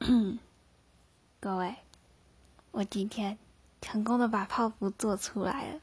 [1.40, 1.74] 各位，
[2.70, 3.36] 我今天
[3.82, 5.80] 成功的把泡芙做出来了，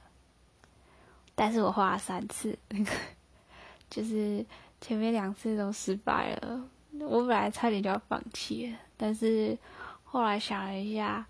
[1.35, 2.58] 但是我画了三次，
[3.92, 4.43] 就是
[4.82, 6.64] 前面两次都失败了。
[7.00, 9.55] 我本来差点就要放弃了，但是
[10.04, 11.23] 后来想了一下，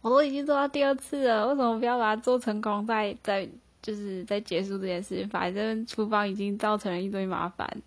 [0.00, 3.48] 我都已经做到第二次了，为什么不要把它做成功，再再
[3.82, 5.28] 就是再结束这件事情？
[5.28, 7.82] 反正厨房已经造成了一堆麻烦。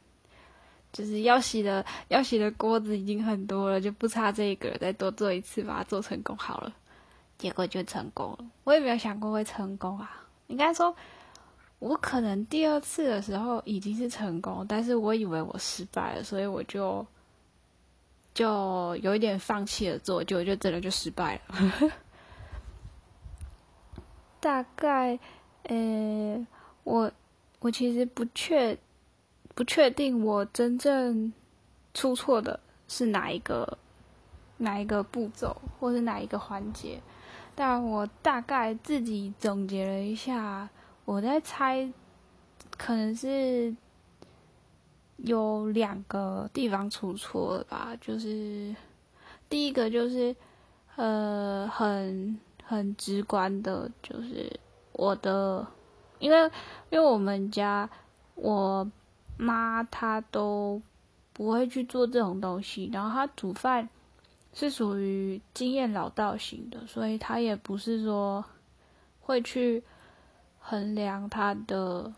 [0.93, 6.71] 就是要洗的要洗的锅子已经很多了，就不差这一个，再多做一次把它做成功好了。
[7.39, 10.23] 结果就成功了，我也没有想过会成功啊。
[10.47, 10.95] 应该说，
[11.79, 17.05] 我可能第二次的时候已经是成功，但是我以为我失败了，所以我就
[18.35, 21.91] 就有一点放弃了做，就就真的就失败了。
[24.39, 25.19] 大概，
[25.63, 26.47] 呃，
[26.83, 27.11] 我
[27.59, 28.77] 我其实不确。
[29.55, 31.31] 不确定我真正
[31.93, 33.77] 出错的是哪一个
[34.57, 36.99] 哪一个步骤，或是哪一个环节，
[37.53, 40.67] 但我大概自己总结了一下，
[41.05, 41.91] 我在猜，
[42.77, 43.75] 可能是
[45.17, 47.95] 有两个地方出错了吧。
[48.01, 48.75] 就是
[49.47, 50.35] 第一个就是
[50.95, 54.59] 呃很很直观的，就是
[54.93, 55.67] 我的，
[56.17, 56.37] 因为
[56.89, 57.87] 因为我们家
[58.33, 58.89] 我。
[59.37, 60.81] 妈，她都
[61.33, 63.89] 不会去做这种东西，然后她煮饭
[64.53, 68.45] 是属于经验老道型的，所以她也不是说
[69.21, 69.83] 会去
[70.59, 72.13] 衡量她的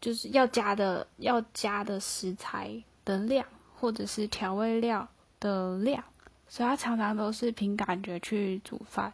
[0.00, 5.08] 就是要加的要加的食材的量，或者是调味料
[5.40, 6.04] 的量，
[6.46, 9.12] 所以她常常都是凭感觉去煮饭，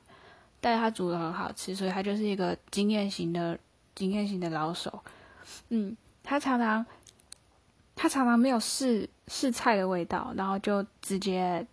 [0.60, 3.58] 但是她煮的很好吃，所以她就是一个经验型的
[3.94, 5.02] 经验型的老手，
[5.68, 5.96] 嗯。
[6.24, 6.84] 他常常，
[7.94, 11.64] 他常常没有试试菜的味道，然后就直接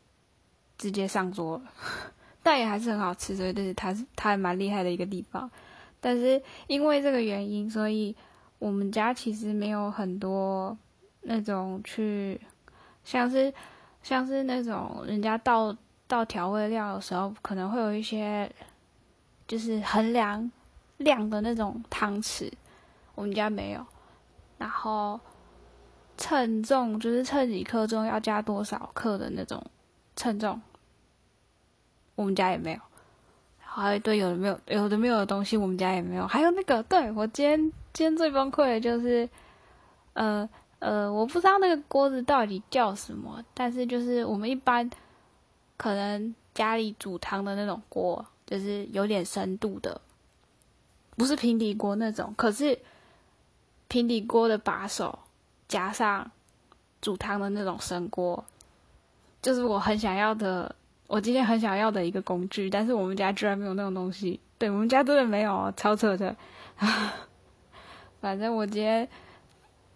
[0.78, 1.64] 直接上桌了，
[2.44, 5.50] 但也还是很好吃，所以这是他他还蛮厉害的一个地方。
[6.00, 8.16] 但是因为这个原因，所以
[8.60, 10.78] 我们家其实没有很多
[11.22, 12.40] 那种去
[13.06, 13.54] 像是
[14.04, 15.76] 像是那种人家倒
[16.08, 18.52] 倒调味料的时候，可能会有一些
[19.48, 20.52] 就是衡量
[20.98, 22.52] 量的那种汤匙，
[23.16, 23.86] 我们家没有。
[24.62, 25.20] 然后
[26.20, 29.60] 称重就是称几克重要加多少克的那种
[30.16, 30.62] 称重，
[32.14, 32.80] 我们家也没有。
[33.58, 36.28] 还有一堆有的没有有的没有的东西，我们家也没有。
[36.28, 37.60] 还有那个，对我今天
[37.92, 39.28] 今天最崩溃的就是，
[40.14, 44.88] 呃呃，我不知道那个锅子到底叫什么，但是就是我们一般
[45.76, 50.00] 可能家里煮汤的那种锅，就是有点深度的，
[51.18, 52.78] 不是平底锅那种，可是。
[53.92, 55.20] 平底锅的把手，
[55.68, 56.32] 加上
[57.02, 58.42] 煮汤的那种生锅，
[59.42, 60.74] 就是我很想要的。
[61.08, 64.40] 我今天很想要的一个工具，但是我们家居然没有那种东西。
[64.58, 66.34] 对我们家真的没有，超扯的。
[68.22, 69.06] 反正我今天，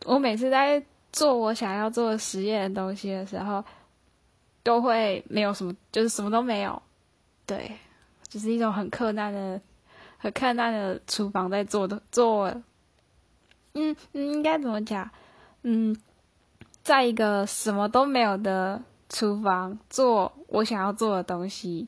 [0.04, 0.84] 我每次在
[1.14, 3.64] 做我想要做的实验的东西的时候，
[4.62, 6.82] 都会没有什么，就是什么都没有。
[7.46, 7.72] 对，
[8.28, 9.62] 就是一种很困难的、
[10.18, 12.54] 很困难的厨房在做的做。
[13.76, 15.10] 嗯，应该怎么讲？
[15.64, 15.96] 嗯，
[16.82, 21.88] 在一个什么都没有的厨房做我想要做的东西，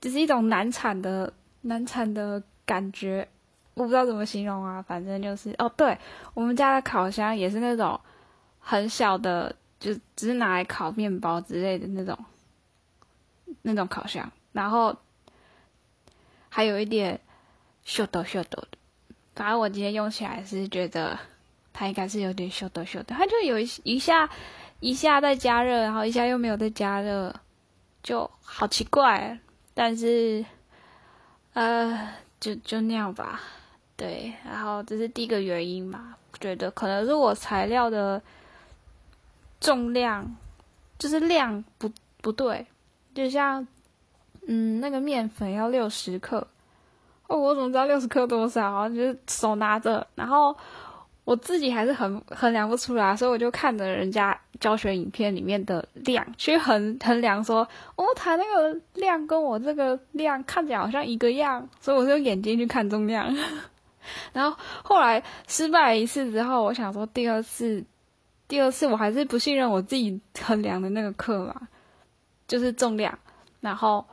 [0.00, 3.26] 只是一种难产的难产的感觉，
[3.72, 4.82] 我不知道怎么形容啊。
[4.82, 5.96] 反正就是哦，对
[6.34, 7.98] 我们家的烤箱也是那种
[8.58, 12.18] 很小的，就只是拿来烤面包之类的那种
[13.62, 14.94] 那种烤箱，然后
[16.50, 17.18] 还有一点
[17.86, 18.78] 锈抖锈抖的。
[19.34, 21.18] 反正我今天用起来是觉得
[21.72, 24.28] 它应该是有点秀的秀的，它就有一一下
[24.80, 27.34] 一下在加热，然后一下又没有在加热，
[28.02, 29.38] 就好奇怪。
[29.74, 30.44] 但是
[31.52, 32.08] 呃，
[32.38, 33.40] 就就那样吧。
[33.96, 38.22] 对，然后这是第一个原因嘛，觉得可能是我材料的
[39.60, 40.36] 重量
[40.98, 42.64] 就是量不不对，
[43.14, 43.66] 就像
[44.46, 46.46] 嗯那个面粉要六十克。
[47.26, 48.88] 哦，我怎么知道六十克多少？
[48.90, 50.54] 就是手拿着，然后
[51.24, 57.66] 我自己还是衡衡量不出来，所以我就看着人家教学影片里面的量去衡衡量，说
[57.96, 63.34] 哦，他那个量跟我这个量看起来好像一个样，所以我就用眼睛去看重量。
[64.34, 67.82] 然后后来失败一次之后，我想说第二次，
[68.46, 71.68] 第二次我还是不信任我自己衡量的那个克嘛，
[72.46, 73.18] 就是重量，
[73.60, 74.04] 然后。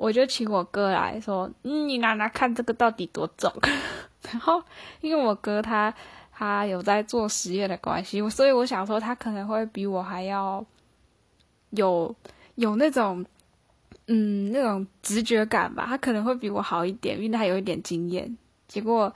[0.00, 3.52] 我就请我哥来说，嗯你拿拿看这个到底多重。
[4.32, 4.62] 然后，
[5.02, 5.92] 因为我哥他
[6.32, 10.64] 他有在做实验的关系，所以我想说他可能会比我还要
[11.70, 12.16] 有
[12.54, 13.22] 有那种，
[14.06, 15.84] 嗯，那种直觉感吧。
[15.86, 18.34] 他可能会比我好一点，因为他有一点经验。
[18.66, 19.14] 结果，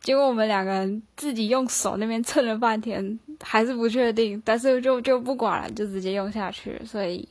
[0.00, 4.42] 结果我们两个人自己用手那边蹭了半天，还是不确定。
[4.44, 6.82] 但是就就不管了，就直接用下去。
[6.84, 7.28] 所以，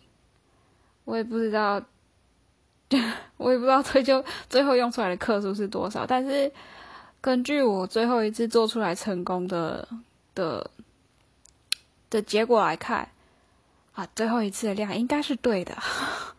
[1.03, 1.81] 我也不知道，
[3.37, 6.05] 我也不知道最就最后用出来的克数是多少。
[6.05, 6.51] 但是
[7.21, 9.87] 根据我最后一次做出来成功的
[10.33, 10.69] 的
[12.09, 13.07] 的结果来看。
[13.95, 15.73] 啊，最后一次的量应该是对的，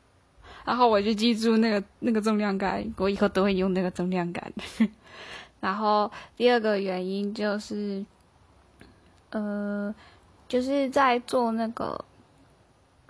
[0.66, 4.52] 然后我就记住那个那个重量感，我以后都会用那个重量感。
[5.58, 8.04] 然后第二个原因就是，
[9.30, 9.94] 呃，
[10.46, 12.04] 就是在做那个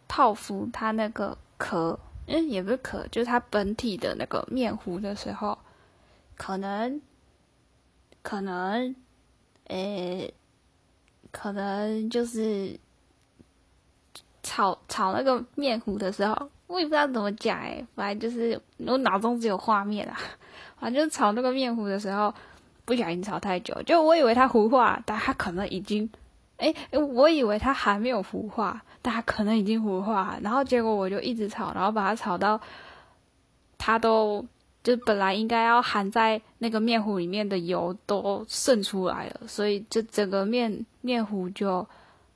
[0.06, 5.58] 泡芙，它那个壳，嗯，也不是壳，就是它本体的那个面糊的时候，
[6.36, 7.00] 可能，
[8.22, 8.94] 可能，
[9.68, 10.30] 呃，
[11.30, 12.78] 可能就是。
[14.48, 20.16] 炒炒那个面糊的时候，我也不知道怎么讲哎，反正就是我脑中只有画面啊。
[20.78, 22.32] 反正就是炒那个面糊的时候，
[22.84, 26.08] 不小心炒太久，就我以为它糊化，但它可能已经，
[26.56, 30.38] 哎，我以为它还没有糊化，但它可能已经糊化。
[30.42, 32.60] 然后结果我就一直炒，然后把它炒到
[33.78, 34.44] 它都
[34.82, 41.86] 就本来应该要含在那个面糊里面的油都渗出来了，所以就整个面面糊就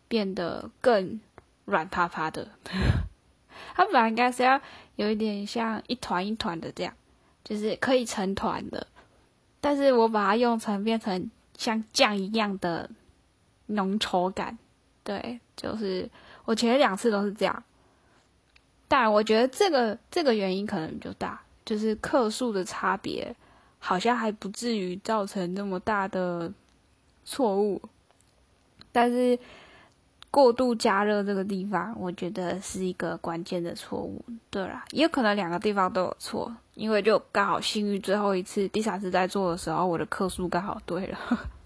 [0.09, 1.21] 变得更。
[1.67, 2.49] 软趴趴的，
[3.77, 4.61] 它本来应该是要
[4.97, 6.93] 有一点像一团一团的这样，
[7.45, 8.89] 就是可以成团的。
[9.61, 12.91] 但是我把它用成变成像酱一样的
[13.71, 14.57] 浓稠感，
[15.03, 16.09] 对，就是
[16.45, 17.63] 我前两次都是这样。
[18.87, 23.35] 但我觉得这个这个原因可能比较大，就是克数的差别
[23.79, 26.53] 好像还不至于造成那么大的
[27.25, 27.81] 错误，
[28.93, 29.39] 但是。
[30.33, 34.25] 过度加热这个地方，我觉得是一个关键的错误。
[34.49, 41.19] 对啦，也有可能两个地方都有错，因为就刚好幸运最后一次、第三次在做的时候，我的克数刚好对了。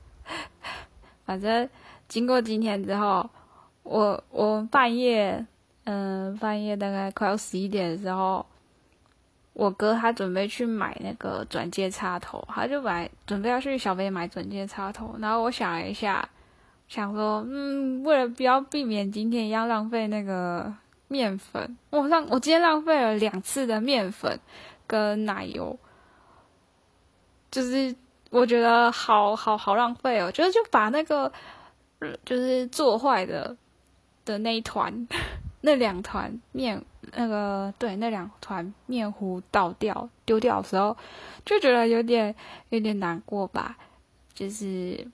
[1.24, 1.68] 反正
[2.08, 3.28] 经过今天之后，
[3.82, 5.46] 我我半夜，
[5.84, 8.44] 嗯，半夜大概快要十一点的时候，
[9.52, 16.28] 我哥他准备去买那个转接插头，他就买准备要去小北买转接插头，然后我想了一下。
[16.86, 20.70] 想说，嗯，为了不要避免今天一样浪费那个
[21.08, 24.38] 面粉，我浪我今天浪费了两次的面粉
[24.86, 25.78] 跟奶油，
[27.50, 27.96] 就是
[28.40, 31.32] 我觉得好好好浪费哦，就是就把那个
[32.24, 33.56] 就是做坏的
[34.24, 35.06] 的那一团
[35.62, 36.82] 那两团面
[37.12, 40.96] 那个对那两团面糊倒掉丢掉的时候，
[41.44, 42.34] 就觉得有点
[42.70, 43.76] 有点难过吧，
[44.34, 45.06] 就是。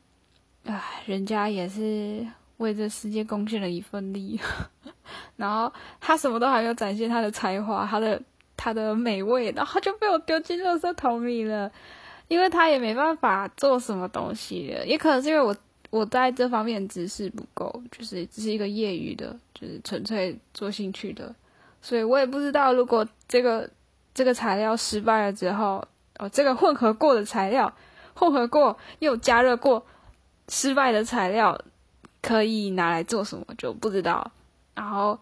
[0.66, 2.24] 唉，人家也是
[2.58, 4.38] 为这世界贡献了一份力，
[5.36, 8.20] 然后他什么都还没有展现他的才华，他的
[8.58, 11.72] 他的美味，然后就被我丢进垃圾桶里了。
[12.30, 15.54] 因为他也没办法做什么东西了，也可能是因为我
[15.90, 21.34] 我在这方面知识不够，就是只是一个业余的，就是纯粹做兴趣的，
[21.82, 23.68] 所以我也不知道如果这个
[24.14, 25.84] 这个材料失败了之后，
[26.20, 27.72] 哦，这个混合过的材料
[28.14, 29.84] 混合过又加热过。
[30.52, 31.56] 失败的材料
[32.20, 34.32] 可以拿来做什么就不知道。
[34.74, 35.16] 然后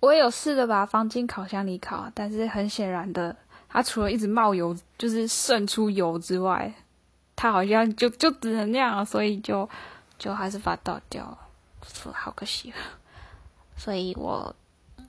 [0.00, 3.36] 我也有试着把它放进烤箱里烤，但是很显然的，
[3.74, 6.72] 它除了一直冒油，就是渗出油之外，
[7.34, 9.68] 它好像就就只能那样了，所以就
[10.16, 11.38] 就还是把它倒掉了，
[12.14, 12.78] 好可惜啊。
[13.76, 14.54] 所以我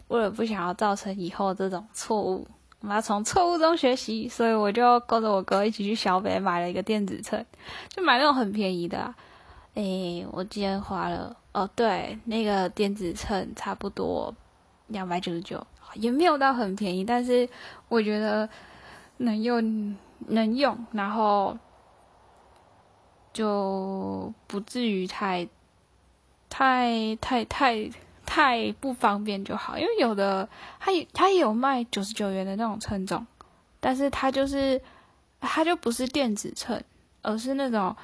[0.07, 2.47] 为了不想要造成以后这种错误。
[2.81, 7.43] 我们要从错误中学习，所以我就跟着我哥一起去小北买了一个电子秤，
[7.89, 9.13] 就买那种很便宜的。
[9.75, 14.33] 诶，我今天花了哦，对，那个电子秤差不多
[14.87, 15.65] 两百九十九，
[15.95, 17.49] 也没有到很便宜，但是
[17.89, 18.47] 我觉得
[19.17, 19.97] 能用
[20.27, 21.57] 能用，然后
[23.33, 25.47] 就不至于太
[26.49, 27.89] 太太太。
[28.27, 30.49] 太不方便就好，因为有的
[30.79, 33.23] 它它也有卖九十九元的那种称重，
[33.79, 34.81] 但是它就是
[35.39, 36.81] 它就不是电子秤，
[37.21, 37.95] 而是那种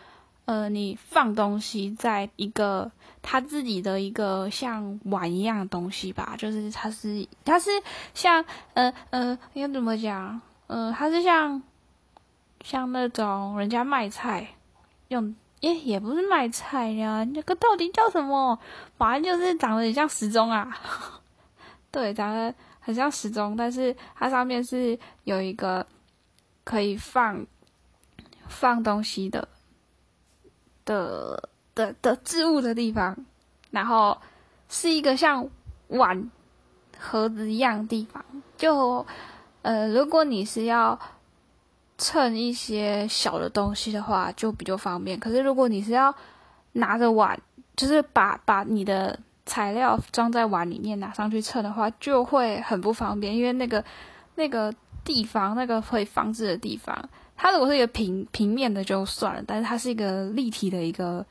[0.46, 7.70] 呃你放东西在一个他自己的一个像碗一样的东西吧，就是它是它是
[8.14, 8.44] 像
[8.74, 10.42] 呃呃应该怎么讲？
[10.68, 11.62] 呃，它是像
[12.64, 14.48] 像那种人家卖菜
[15.10, 15.36] 用。
[15.62, 18.58] 耶，也不是卖菜呀，那个到底叫什么？
[18.98, 20.76] 反正就是长得很像时钟啊。
[21.92, 25.86] 对，长得很像时钟，但是它上面是有一个
[26.64, 27.46] 可以放
[28.48, 29.48] 放东西的
[30.86, 33.18] 的的的置物的地方，
[33.70, 34.18] 然后
[34.70, 35.48] 是一个像
[35.88, 36.30] 碗
[36.98, 38.24] 盒子一样的地方。
[38.58, 39.06] 就
[39.62, 41.00] 呃，如果你是要
[41.98, 45.20] 称一些小的东西的话，就比较方便。
[45.20, 46.14] 可是如果你是要
[46.74, 47.40] 拿着碗，
[47.76, 53.84] 就是把把你的材料装在碗里面拿上去称的话，就会很不方便，因为那个
[54.36, 54.74] 那个
[55.04, 57.10] 地方，那个会放置的地方，
[57.42, 61.26] 它如果是一个平平面的就算了，但是它是一个立体的一个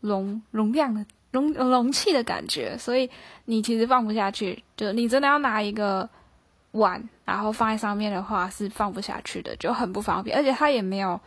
[0.00, 3.10] 容容量的容容器的感觉，所以
[3.44, 4.64] 你其实放不下去。
[4.74, 6.08] 就你真的要拿一个
[6.70, 11.20] 碗，然后放在上面的话，是放不下去的，就很不方便，而且它也没有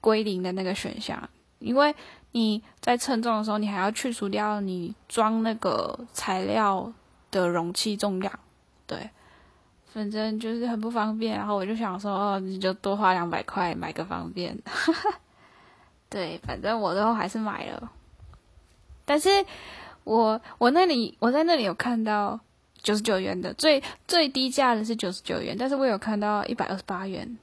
[0.00, 1.28] 归零的那个选项，
[1.58, 1.92] 因为。
[2.36, 6.92] 你在称重的时候，你还要去除掉你装那个材料
[7.30, 8.36] 的容器重量，
[8.88, 9.08] 对，
[9.94, 11.36] 反正就是很不方便。
[11.36, 14.58] 然后我就想说，哦，你就多花两百块买个方便，
[16.10, 17.92] 对，反正我最后还是买了。
[19.04, 19.30] 但是
[20.02, 22.40] 我我那里我在那里有看到
[22.82, 27.38] 九十九元的，最最低价的是九十九元，但是我有看到一百二十八元。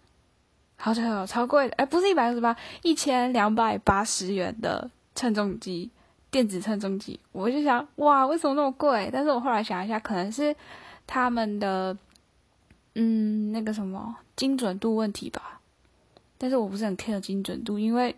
[0.75, 1.75] 好巧哦，超贵的！
[1.75, 5.91] 哎，不是一百二十八，一千两百八十元的称重机，
[6.31, 7.20] 电子称重机。
[7.31, 9.08] 我就想，哇，为什么那么贵？
[9.13, 10.55] 但是我后来想一下，可能是
[11.05, 11.96] 他们的，
[12.95, 15.60] 嗯，那个什么精准度问题吧。
[16.38, 18.15] 但是我不是很 care 精准度，因为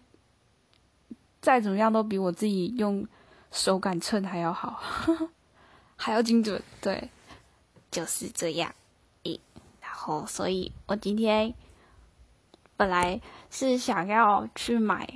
[1.41, 3.07] 再怎么样都比我自己用
[3.51, 4.81] 手感称还要好，
[5.95, 6.61] 还要精准。
[6.81, 7.09] 对，
[7.91, 8.73] 就是这样。
[9.23, 9.39] 诶，
[9.81, 11.53] 然后，所以我今天。
[12.75, 15.07] 本来是想要去买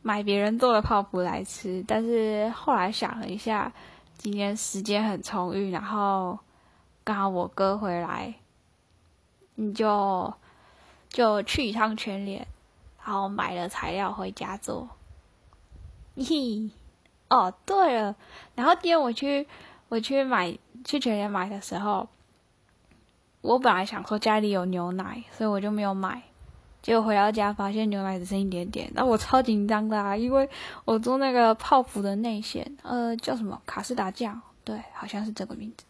[0.00, 3.70] 买别人做的泡芙来吃，但是后来想了一下，
[4.16, 6.38] 今天时间很充裕，然后
[7.02, 8.32] 刚好我哥回来，
[9.54, 10.32] 你就
[11.08, 12.46] 就去一趟全联，
[13.04, 14.88] 然后买了材料回家做。
[16.16, 16.70] 嘿，
[17.28, 18.14] 哦对了，
[18.54, 19.46] 然后今天我去
[19.88, 22.08] 我去买去全联买的时候，
[23.40, 26.22] 我本来想说家里有牛奶，所以我就没有买。
[26.82, 30.48] 结果回到家发现牛奶只剩一点点，那我超紧张的啊，因为
[30.84, 35.84] 我做那个泡芙的内馅，呃，叫什么卡士达酱，对，好像是这个名字。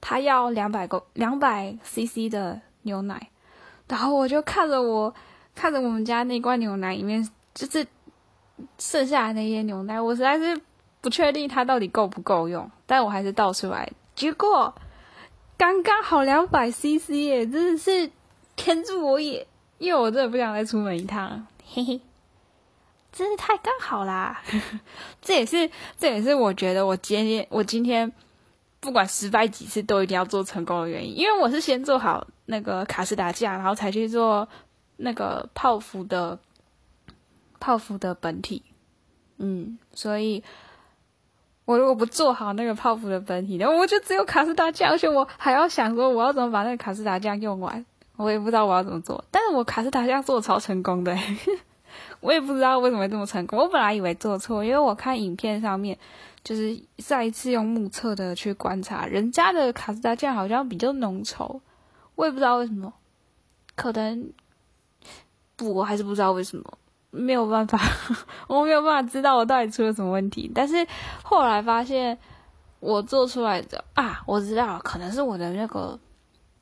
[0.00, 3.28] 他要两百个两百 CC 的牛奶，
[3.86, 5.14] 然后我就看着我
[5.54, 7.86] 看着我们家那罐牛奶里面就是
[8.78, 10.58] 剩下的那些牛奶，我实在是
[11.00, 14.74] 不确定它到底够不够用，但我还是倒出来，结果
[15.56, 18.10] 刚刚好两百 CC 耶，真的是
[18.56, 19.46] 天助我也！
[19.78, 22.00] 因为我真的不想再出门一趟，嘿嘿，
[23.12, 24.42] 真是太刚好啦！
[25.22, 28.12] 这也是这也是我觉得我今天我今天
[28.80, 34.48] 不管失败几次都一定要做成功的原因，因为我是先做好那个卡斯达酱，然后才去做
[34.96, 36.38] 那个泡芙的
[37.60, 38.62] 泡芙的本体。
[39.36, 40.42] 嗯，所以
[41.66, 47.84] 我如果不做好那个泡芙的本体，呢我就只有卡斯达酱，而且我还要想说我要怎么把那个卡斯达酱用完。
[48.16, 51.16] 我也不知道我要怎么做，但是我卡斯达酱做超成功的，
[52.18, 53.56] 我也不知道为什么这么成功。
[53.60, 55.96] 我本来以为做错，因为我看影片上面，
[56.42, 61.60] 就是再一次用目测的去观察，人家的卡斯达酱好像比较浓稠，
[62.18, 62.92] 我也不知道为什么，
[63.76, 64.32] 可能
[65.54, 66.64] 不，我还是不知道为什么，
[67.12, 67.78] 没有办法，
[68.48, 70.50] 我没有办法知道我到底出了什么问题。
[70.52, 70.84] 但是
[71.22, 72.18] 后来发现，
[72.80, 75.96] 我做出来的啊，我知道可能是我的那个。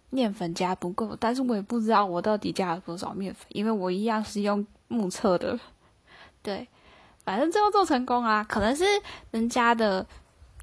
[0.09, 5.59] 面粉加不够，但是我也不知道我到底加了多少面粉，因为我一样是用目测的。
[6.43, 6.67] 对，
[7.25, 8.85] 反正最后做成功啊，可能是
[9.33, 10.07] 人家的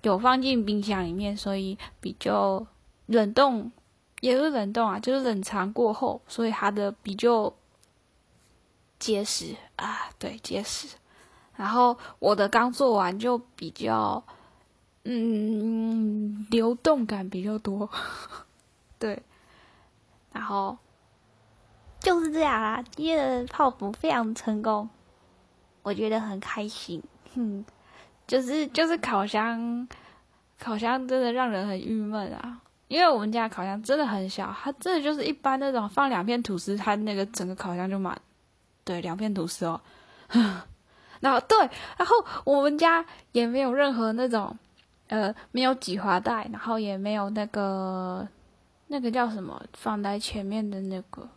[0.01, 2.65] 有放进冰箱里面，所以比较
[3.07, 3.69] 冷冻，
[4.23, 7.53] 也是冷冻啊，就是冷藏过后，所以它的比较
[8.97, 10.87] 结实啊，对，结实。
[11.57, 14.23] 然后我的刚做完就比较，
[15.03, 17.89] 嗯，流动感比较多，
[18.97, 19.21] 对。
[20.31, 20.77] 然后
[21.99, 24.89] 就是这样啦，今天的泡芙非常成功，
[25.81, 27.03] 我觉得很开心。
[27.35, 27.65] 哼，
[28.25, 29.85] 就是就是烤箱，
[30.57, 32.61] 烤箱真的让人很郁闷啊，
[32.93, 38.15] 因为我们家烤箱真的很小，它真的就是一般那种放两片吐司，它那个整个烤箱就满。
[38.83, 39.81] 对，两片吐司哦。
[41.19, 41.57] 然后对，
[41.97, 44.55] 然后我们家也没有任何那种
[45.07, 48.27] 呃，没有挤花袋，然后也没有那个。
[48.87, 49.59] 那个叫什么？
[49.73, 51.27] 放在前面的那个，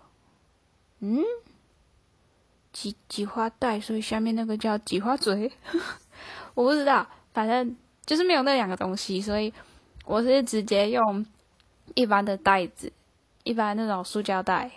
[1.01, 1.23] 嗯，
[2.71, 5.51] 挤挤花袋，所以下面那个叫挤花嘴，
[6.53, 9.51] 我不知道，反正就是没有那两个东西，所以
[10.05, 11.25] 我是直接用
[11.95, 12.93] 一般的袋子，
[13.45, 14.71] 一般那种塑胶袋，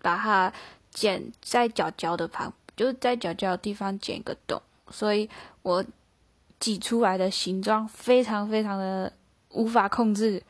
[0.00, 0.52] 把它
[0.90, 5.28] 剪在角角的旁，就是在角角的地方剪一个洞，所以
[5.62, 5.84] 我
[6.60, 9.12] 挤出来的形状非常非常的
[9.50, 10.42] 无法控制。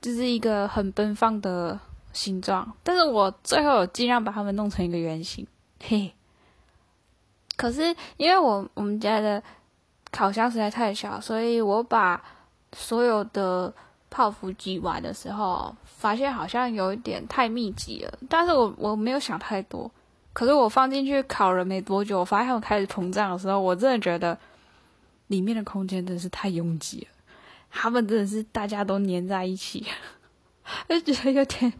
[0.00, 1.78] 就是一个很奔放的
[2.12, 2.72] 形状。
[2.82, 5.46] 但是我最后尽量把它们弄成一个圆形，
[5.80, 6.12] 嘿。
[7.56, 9.40] 可是因为我我们家的
[10.10, 12.20] 烤箱实在太小，所以我把
[12.72, 13.72] 所有的
[14.12, 18.18] 泡芙挤完的时候，发现好像有一点太密集了。
[18.28, 19.90] 但是我我没有想太多。
[20.34, 24.38] 可是我放进去烤了没多久，我发现它开始膨胀的时候，我真的觉得
[25.28, 27.06] 里面的空间真的是太拥挤了。
[27.70, 29.86] 他们真的是大家都粘在一起，
[30.88, 31.72] 就觉得有点、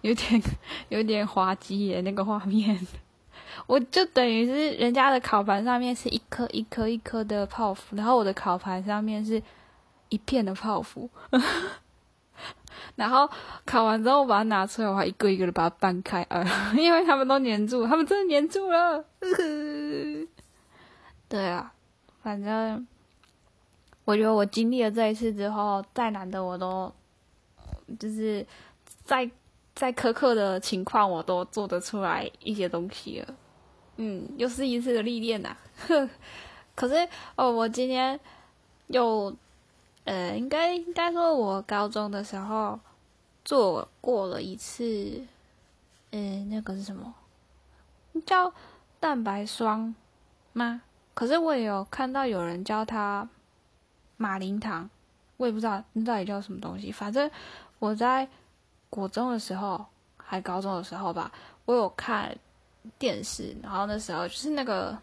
[0.00, 0.42] 有点、
[0.88, 2.78] 有点滑稽耶那个画面。
[3.66, 9.42] 我就等于是人家的烤盘上面是一颗一颗一颗的泡芙，然后我的烤盘上面是
[10.08, 11.08] 一片的泡芙。
[12.94, 13.28] 然后
[13.64, 16.44] 烤完之后，我把它拿出来，我还一个一个的把它掰开，呃，
[16.76, 19.04] 因为他们都粘住，他们真的粘住了。
[21.28, 21.72] 对啊，
[22.22, 22.86] 反正
[24.04, 26.90] 我觉得我经历了这一次之后，再难的我都
[27.98, 28.46] 就是
[29.04, 29.30] 再
[29.74, 33.34] 再苛刻的情况，我都做得出来一些东西了。
[33.96, 35.56] 嗯，又是一次的历练呐。
[36.74, 38.18] 可是哦，我今天
[38.88, 39.34] 又。
[40.06, 42.78] 呃，应该应该说，我高中的时候
[43.44, 45.26] 做过了一次，
[46.12, 47.12] 嗯，那个是什么？
[48.24, 48.52] 叫
[49.00, 49.92] 蛋白霜
[50.52, 50.82] 吗？
[51.12, 53.28] 可是我也有看到有人叫它
[54.16, 54.88] 马林糖，
[55.38, 56.92] 我也不知道那到底叫什么东西。
[56.92, 57.28] 反正
[57.80, 58.28] 我在
[58.88, 59.84] 国中的时候，
[60.16, 61.32] 还高中的时候吧，
[61.64, 62.32] 我有看
[62.96, 64.96] 电视，然后那时候就是那个，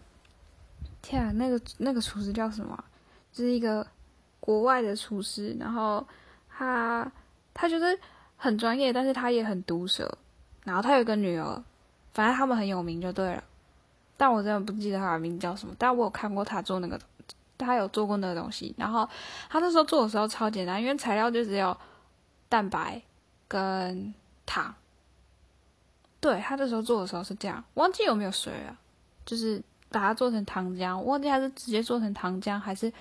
[1.02, 2.82] 天啊，那个那个厨师叫什么？
[3.34, 3.86] 就是一个。
[4.46, 6.06] 国外的厨师，然后
[6.50, 7.10] 他
[7.54, 7.98] 他就是
[8.36, 10.18] 很专业，但是他也很毒舌。
[10.66, 11.64] 然后他有一个女儿，
[12.14, 13.42] 反正他们很有名就对了。
[14.18, 17.00] 但我真的不记得他的名字叫什么，但我有看过他做那个，
[17.58, 18.76] 他有做过那个东西。
[18.78, 19.08] 然后
[19.50, 21.78] 他那时候做的时候超简单，因为材料就只有
[22.50, 23.02] 蛋白
[23.48, 24.14] 跟
[24.46, 24.76] 糖。
[26.20, 28.78] 对他那时候做的时候是这样，忘记有没有水了，
[29.26, 31.00] 就是把它做成糖浆。
[31.00, 32.92] 忘记他是直接做成糖浆还是。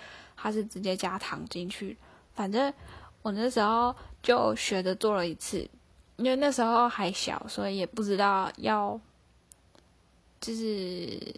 [0.42, 1.96] 他是直接加糖进去，
[2.34, 2.74] 反正
[3.22, 5.58] 我那时候就学着做了一次，
[6.16, 9.00] 因为那时候还小，所以也不知道要，
[10.40, 11.32] 就是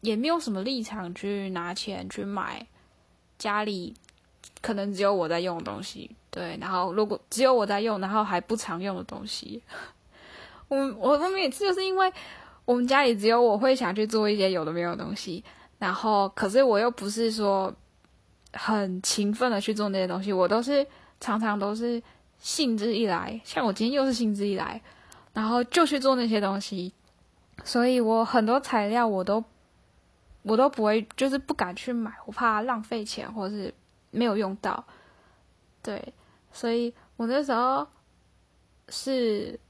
[0.00, 2.66] 也没有什么立场去拿钱去买
[3.36, 3.92] 家里
[4.62, 9.62] 可能只有我在用的东西，对，然后如果只有我在用，然后还不常用的东西，
[10.68, 12.10] 我我我每次就是因为
[12.64, 15.44] 我们家里只有我会想去做一些有的没有的东西，
[15.78, 17.70] 然后可是我又不是说。
[18.56, 20.86] 很勤奋的去做那些东西，我都是
[21.20, 22.02] 常常都是
[22.38, 24.80] 兴致一来，像我今天又是兴致一来，
[25.32, 26.92] 然后就去做那些东西，
[27.64, 29.44] 所以我很多材料我都
[30.42, 33.72] 我都不会，就是不敢去买，我怕浪费钱或是
[34.10, 34.84] 没有用到，
[35.82, 36.14] 对，
[36.52, 37.86] 所以我那时候
[38.88, 39.60] 是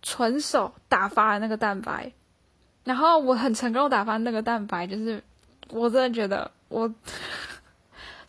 [0.00, 2.12] 纯手打发那个蛋白，
[2.84, 5.22] 然后我很成功打发那个蛋白，就是
[5.70, 6.92] 我真的觉得我。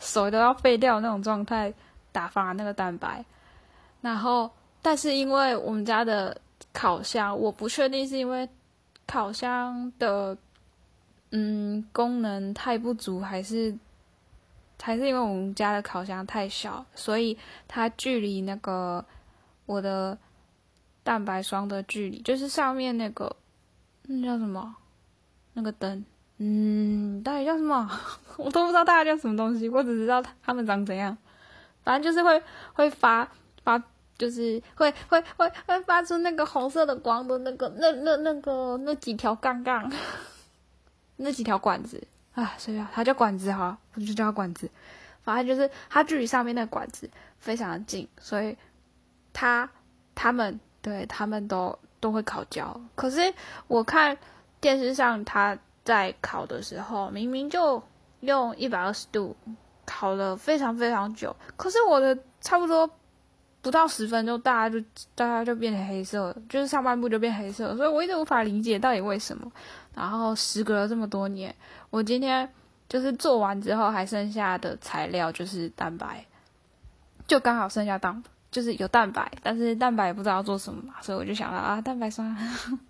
[0.04, 1.72] 手都要废掉那种状态，
[2.12, 3.24] 打发那个蛋白，
[4.02, 4.50] 然后，
[4.82, 6.40] 但是因为我们家的
[6.72, 8.48] 烤箱，我不确定是因为
[9.06, 10.36] 烤箱的
[11.30, 13.76] 嗯功能太不足，还是
[14.80, 17.36] 还是因为我们家的烤箱太小，所以
[17.66, 19.04] 它距离那个
[19.64, 20.16] 我的
[21.02, 23.34] 蛋白霜的距离，就是上面那个
[24.02, 24.76] 那叫什么
[25.54, 26.04] 那个灯。
[26.46, 27.90] 嗯，到底叫什么？
[28.36, 31.16] 我都不知道大概叫什么东西，我只知道他们长怎样。
[31.82, 32.42] 反正就是会
[32.74, 33.26] 会发
[33.62, 33.82] 发，
[34.18, 39.90] 就是会会会会发出那个红色的光的那个那那那个那几条杠杠，
[41.16, 44.68] 那几条管子啊，所以它叫管子哈，我就叫它管子。
[45.22, 48.54] 反正就是它距离上面那个管子非常的近，所以
[49.32, 49.70] 它
[50.14, 52.78] 他们对他们都都会烤焦。
[52.94, 53.32] 可是
[53.66, 54.18] 我看
[54.60, 55.56] 电视上它。
[55.84, 57.82] 在烤的时候，明明就
[58.20, 59.36] 用一百二十度
[59.84, 62.88] 烤了非常非常久，可是我的差不多
[63.60, 69.52] 不到十分钟，大家就大家就变成黑色了，就是上半部就变黑色，所以我一直无法理解到底为什么。
[69.94, 71.54] 然后时隔了这么多年，
[71.90, 72.50] 我今天
[72.88, 76.24] 就是做完之后还剩下的材料就是蛋白，
[77.26, 82.34] 就刚好剩下蛋，就是有蛋白，但是蛋白也不知道做什么嘛，所以我就想到啊，蛋白霜，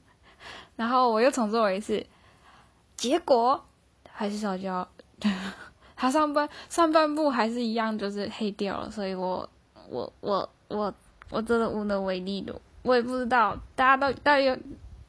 [0.77, 2.07] 然后我又重做了一次。
[3.05, 3.63] 结果
[4.11, 4.89] 还是烧焦，
[5.95, 8.91] 他上半上半部还是一样，就是黑掉了。
[8.91, 9.47] 所以我
[9.91, 10.95] 我我我
[11.29, 14.59] 我真的无能为力的，我也不知道大家到到底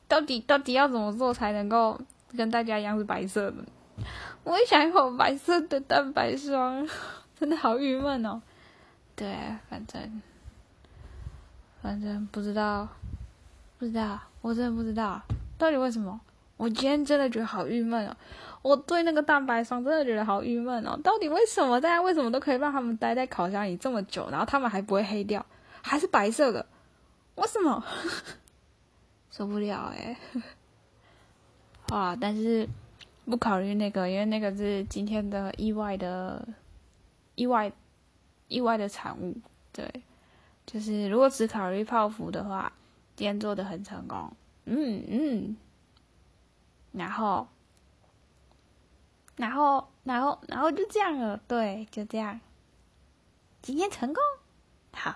[0.10, 1.97] 到底到底要怎么做才能够
[2.36, 3.63] 跟大家一样是白色的。
[4.43, 6.86] 我也想要白色的蛋白霜，
[7.39, 8.41] 真的好郁闷哦。
[9.15, 9.34] 对，
[9.69, 10.21] 反正
[11.81, 12.86] 反正不知道，
[13.79, 15.21] 不知道，我真的不知道，
[15.58, 16.19] 到底为什么？
[16.58, 18.15] 我今天真的觉得好郁闷哦！
[18.62, 20.98] 我对那个蛋白霜真的觉得好郁闷哦！
[21.04, 25.46] 到底为什么大家为什么都可以让他们待在烤箱里这么久，然后他们还不会黑掉，
[25.82, 26.65] 还是白色的？
[27.36, 27.84] 为什么？
[29.30, 30.18] 受不了哎！
[31.91, 32.68] 啊，但是
[33.26, 36.48] 不考虑那个，因为那个是今天的意外的
[37.36, 37.72] 意外
[38.48, 39.36] 意外的产物。
[39.74, 39.91] 对，
[40.65, 42.72] 就是如果只考虑泡芙的话，
[43.18, 44.32] 今天做的很成功。
[44.63, 45.58] 嗯嗯。
[46.95, 47.47] 然后，
[49.36, 51.38] 然后，然后，然后就这样了。
[51.47, 52.39] 对，就这样。
[53.62, 54.21] 今天成功，
[54.93, 55.15] 好。